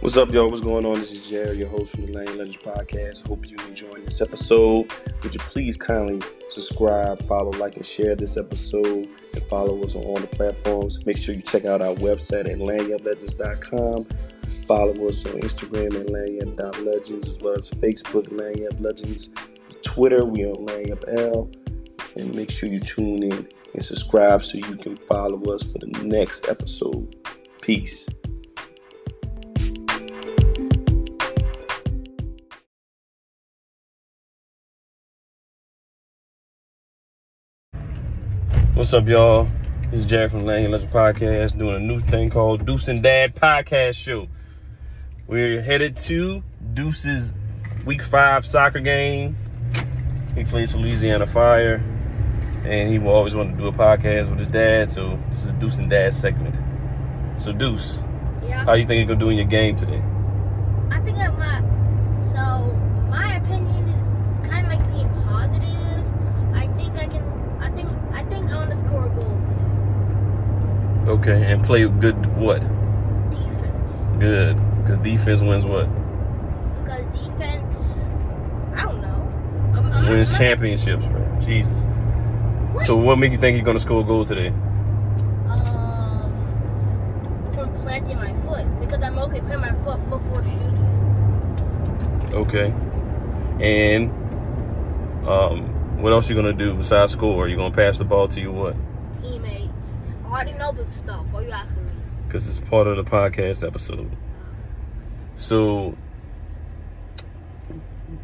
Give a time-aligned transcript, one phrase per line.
[0.00, 0.48] What's up, y'all?
[0.48, 0.94] What's going on?
[0.94, 3.26] This is Jerry, your host from the Lagniappe Legends Podcast.
[3.26, 4.92] Hope you enjoying this episode.
[5.24, 10.04] Would you please kindly subscribe, follow, like, and share this episode, and follow us on
[10.04, 11.04] all the platforms.
[11.04, 14.06] Make sure you check out our website at lagniappelegends.com.
[14.68, 19.30] Follow us on Instagram at lagniappe.legends, as well as Facebook Lagniappe Legends.
[19.82, 20.68] Twitter, we on
[21.08, 21.50] L.
[22.14, 25.88] And make sure you tune in and subscribe so you can follow us for the
[26.04, 27.16] next episode.
[27.60, 28.08] Peace.
[38.78, 39.48] What's up, y'all?
[39.90, 43.34] This is Jared from Lagniappe Legend Podcast doing a new thing called Deuce and Dad
[43.34, 44.28] Podcast Show.
[45.26, 47.32] We're headed to Deuce's
[47.84, 49.36] Week 5 soccer game.
[50.36, 51.82] He plays for Louisiana Fire,
[52.64, 55.46] and he will always want to do a podcast with his dad, so this is
[55.46, 56.54] a Deuce and Dad segment.
[57.42, 57.98] So, Deuce,
[58.46, 58.64] Yeah.
[58.64, 60.00] how you think you're going to do in your game today?
[60.92, 61.64] I think I might.
[62.30, 62.72] So
[63.10, 66.04] my opinion is kind of like being positive.
[66.54, 67.24] I think I can.
[67.60, 67.88] I think.
[68.12, 69.54] I think I want to score a goal today.
[71.08, 72.60] Okay, and play good what?
[73.30, 74.18] Defense.
[74.18, 75.88] Good, because defense wins what?
[76.84, 77.76] Because defense.
[78.76, 79.78] I don't know.
[79.78, 81.40] I'm, I'm, Wins I'm, championships, man.
[81.40, 81.86] Jesus.
[82.86, 84.48] So, what make you think you're going to score a goal today?
[85.48, 86.30] Um.
[87.54, 90.88] From planting my foot because I mostly plant my foot before shooting.
[92.34, 92.74] Okay.
[93.60, 94.10] And
[95.26, 97.44] um, what else you gonna do besides score?
[97.44, 98.76] Are you gonna pass the ball to your what?
[100.28, 101.24] I already know this stuff.
[101.30, 101.92] Why you asking me?
[102.26, 104.14] Because it's part of the podcast episode.
[105.38, 105.96] So,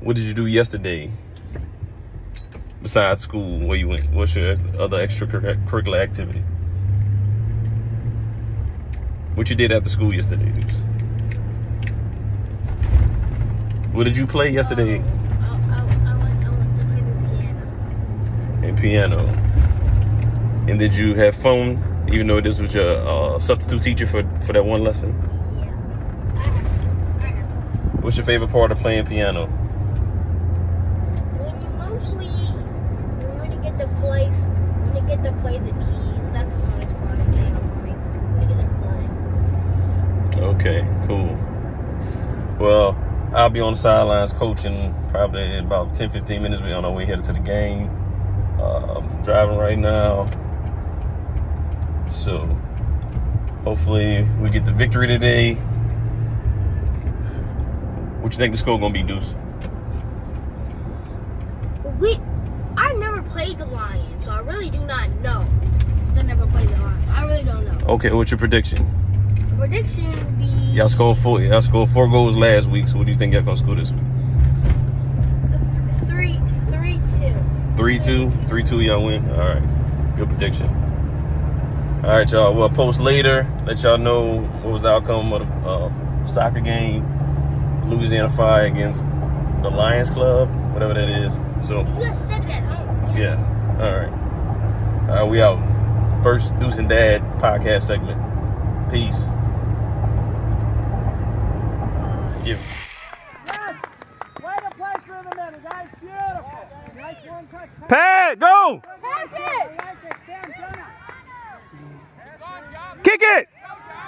[0.00, 1.12] what did you do yesterday?
[2.82, 4.10] Besides school, where you went?
[4.10, 6.42] What's your other extracurricular activity?
[9.36, 10.74] What you did after school yesterday, Deuce?
[13.92, 15.06] What did you play yesterday Um,
[15.70, 18.66] I, I, I, went, I went to play the piano.
[18.66, 19.52] And piano?
[20.68, 24.52] And did you have fun, even though this was your uh, substitute teacher for, for
[24.52, 25.12] that one lesson?
[25.56, 26.40] Yeah.
[26.40, 27.22] I have.
[27.22, 28.04] I have.
[28.04, 29.46] What's your favorite part of playing piano?
[31.38, 32.28] When you mostly
[33.40, 37.06] when you get to place when you get to play the keys, that's the funnest
[37.06, 37.92] part of piano for me.
[38.36, 38.76] When you get to
[40.28, 40.44] play.
[40.44, 41.38] Okay, cool.
[42.60, 42.96] Well,
[43.34, 46.60] I'll be on the sidelines coaching probably in about 10 15 minutes.
[46.60, 47.88] We're on our way headed to the game.
[48.60, 50.28] Um, driving right now.
[52.12, 52.38] So,
[53.64, 55.54] hopefully, we get the victory today.
[58.20, 59.34] What you think the score gonna be, Deuce?
[61.98, 62.20] We
[62.76, 65.46] I never played the Lions, so I really do not know.
[66.14, 67.10] I never played the Lions.
[67.10, 67.86] I really don't know.
[67.94, 68.86] Okay, what's your prediction?
[69.50, 70.44] The prediction would be
[70.76, 71.40] Y'all scored four.
[71.40, 72.88] Y'all scored four goals last week.
[72.88, 74.00] So, what do you think y'all gonna score this week?
[75.50, 76.40] th- three
[76.70, 77.76] three two.
[77.76, 78.80] Three two, three two.
[78.80, 79.28] Y'all win.
[79.30, 80.81] All right, good prediction.
[82.02, 82.52] All right, y'all.
[82.54, 83.46] We'll post later.
[83.64, 87.06] Let y'all know what was the outcome of the uh, soccer game.
[87.88, 89.02] Louisiana Fire against
[89.62, 91.32] the Lions Club, whatever that is.
[91.66, 93.16] So You just said it at home.
[93.16, 93.38] Yes.
[93.38, 93.84] yeah.
[93.84, 95.10] All right.
[95.10, 95.58] All right, we out.
[96.24, 98.20] First Deuce and Dad podcast segment.
[98.90, 99.20] Peace.
[102.44, 102.58] Yeah.
[104.42, 105.88] Way to play through the middle, guys.
[106.00, 106.68] Beautiful.
[106.96, 107.68] Nice one touch.
[107.88, 108.82] Pat, go!
[109.00, 110.78] Pass it.
[113.02, 113.48] Kick it!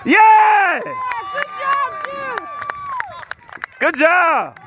[0.06, 0.81] Yeah!
[0.81, 2.50] Good job, Deuce.
[3.81, 4.59] Good job.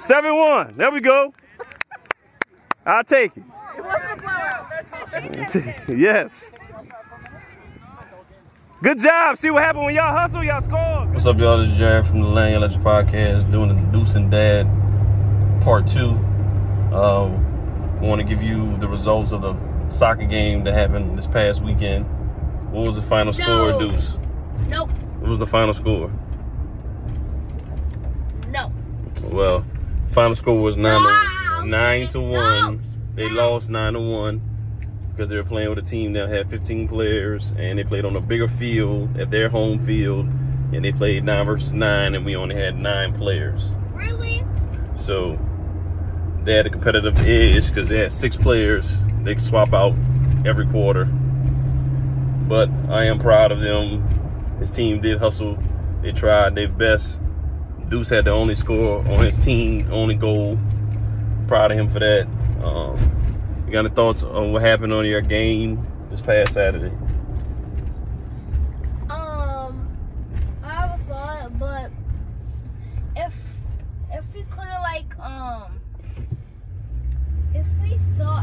[0.00, 0.74] 7 1.
[0.76, 1.32] There we go.
[2.84, 3.44] I'll take it.
[5.96, 6.44] Yes.
[8.82, 9.36] Good job.
[9.38, 11.06] See what happened when y'all hustle, y'all score.
[11.12, 11.58] What's up, y'all?
[11.58, 14.66] This is Jared from the Lagniappe Legends Podcast doing the Deuce and Dad
[15.62, 16.10] Part 2.
[16.92, 17.28] Uh,
[18.00, 19.54] we want to give you the results of the
[19.88, 22.04] soccer game that happened this past weekend.
[22.72, 24.18] What was the final score, Deuce?
[24.68, 24.90] Nope.
[25.20, 26.10] What was the final score?
[28.48, 28.72] No.
[29.24, 29.64] Well,
[30.12, 32.30] final score was nine Wow, to nine to no.
[32.32, 32.82] one.
[33.14, 34.40] They lost nine to one
[35.10, 38.14] because they were playing with a team that had 15 players and they played on
[38.16, 40.26] a bigger field at their home field
[40.72, 43.68] and they played nine versus nine and we only had nine players.
[43.94, 44.44] Really?
[44.94, 45.38] So
[46.46, 48.88] they had a competitive edge because they had six players.
[49.24, 49.94] They could swap out
[50.46, 51.04] every quarter.
[51.04, 54.56] But I am proud of them.
[54.60, 55.58] His team did hustle.
[56.02, 57.18] They tried their best.
[57.88, 60.56] Deuce had the only score on his team, only goal.
[61.48, 62.28] Proud of him for that.
[62.62, 66.92] Um, you got any thoughts on what happened on your game this past Saturday?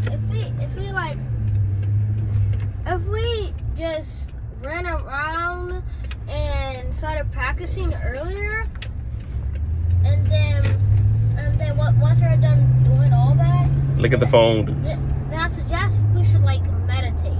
[0.03, 1.17] if we if we like
[2.85, 4.31] if we just
[4.61, 5.83] ran around
[6.27, 8.67] and started practicing earlier,
[10.03, 10.65] and then
[11.37, 14.65] and then once we're done doing all that, look at the phone.
[14.83, 17.33] Then I suggest we should like meditate.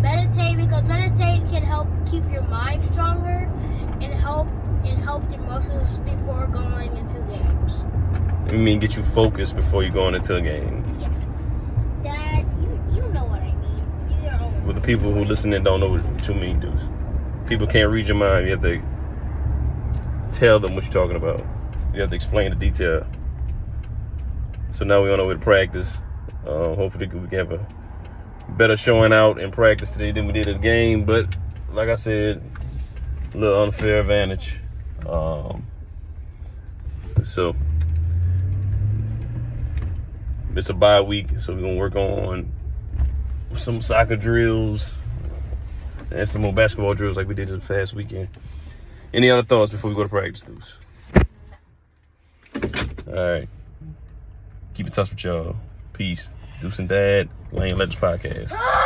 [0.00, 3.50] Meditate because meditate can help keep your mind stronger
[4.00, 4.48] and help
[4.84, 7.82] and help your muscles before going into games.
[8.52, 10.84] You mean get you focused before you going into a game?
[14.66, 16.88] But the people who listen and don't know what you mean, Deuce.
[17.46, 18.46] People can't read your mind.
[18.46, 18.82] You have to
[20.32, 21.44] tell them what you're talking about.
[21.92, 23.06] You have to explain the detail.
[24.72, 25.92] So now we're on our way to practice.
[26.46, 27.66] Uh, hopefully we can have a
[28.56, 31.04] better showing out in practice today than we did at the game.
[31.04, 31.36] But
[31.72, 32.42] like I said,
[33.34, 34.60] a little unfair advantage.
[35.06, 35.66] Um,
[37.22, 37.54] so
[40.56, 42.50] it's a bye week, so we're gonna work on
[43.58, 44.96] some soccer drills
[46.10, 48.28] and some more basketball drills like we did this past weekend.
[49.12, 50.76] Any other thoughts before we go to practice, Deuce?
[53.06, 53.48] All right.
[54.74, 55.56] Keep in touch with y'all.
[55.92, 56.28] Peace.
[56.60, 58.83] Deuce and Dad, Lagniappe Legends Podcast.